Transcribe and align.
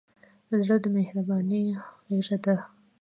زړه 0.61 0.75
د 0.83 0.85
مهربانۍ 0.95 1.63
غېږه 2.07 2.37
ده. 2.45 2.55